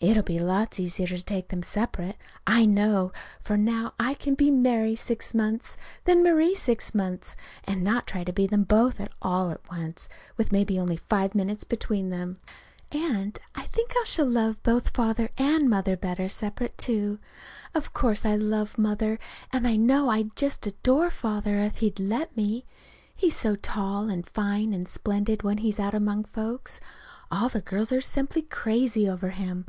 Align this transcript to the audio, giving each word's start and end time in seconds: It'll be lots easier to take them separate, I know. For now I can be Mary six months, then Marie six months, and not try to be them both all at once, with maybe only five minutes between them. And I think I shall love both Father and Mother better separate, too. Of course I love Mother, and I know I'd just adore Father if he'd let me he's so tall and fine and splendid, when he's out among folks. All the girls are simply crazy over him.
It'll 0.00 0.22
be 0.22 0.38
lots 0.38 0.78
easier 0.78 1.08
to 1.08 1.20
take 1.20 1.48
them 1.48 1.64
separate, 1.64 2.16
I 2.46 2.66
know. 2.66 3.10
For 3.40 3.56
now 3.56 3.94
I 3.98 4.14
can 4.14 4.36
be 4.36 4.48
Mary 4.48 4.94
six 4.94 5.34
months, 5.34 5.76
then 6.04 6.22
Marie 6.22 6.54
six 6.54 6.94
months, 6.94 7.34
and 7.64 7.82
not 7.82 8.06
try 8.06 8.22
to 8.22 8.32
be 8.32 8.46
them 8.46 8.62
both 8.62 9.04
all 9.20 9.50
at 9.50 9.60
once, 9.68 10.08
with 10.36 10.52
maybe 10.52 10.78
only 10.78 10.98
five 11.08 11.34
minutes 11.34 11.64
between 11.64 12.10
them. 12.10 12.38
And 12.92 13.36
I 13.56 13.62
think 13.64 13.92
I 14.00 14.04
shall 14.06 14.26
love 14.28 14.62
both 14.62 14.90
Father 14.94 15.30
and 15.36 15.68
Mother 15.68 15.96
better 15.96 16.28
separate, 16.28 16.78
too. 16.78 17.18
Of 17.74 17.92
course 17.92 18.24
I 18.24 18.36
love 18.36 18.78
Mother, 18.78 19.18
and 19.52 19.66
I 19.66 19.74
know 19.74 20.10
I'd 20.10 20.36
just 20.36 20.64
adore 20.64 21.10
Father 21.10 21.58
if 21.58 21.78
he'd 21.78 21.98
let 21.98 22.36
me 22.36 22.64
he's 23.16 23.34
so 23.36 23.56
tall 23.56 24.08
and 24.08 24.24
fine 24.28 24.72
and 24.72 24.86
splendid, 24.86 25.42
when 25.42 25.58
he's 25.58 25.80
out 25.80 25.92
among 25.92 26.22
folks. 26.22 26.78
All 27.32 27.48
the 27.48 27.60
girls 27.60 27.90
are 27.90 28.00
simply 28.00 28.42
crazy 28.42 29.08
over 29.10 29.30
him. 29.30 29.66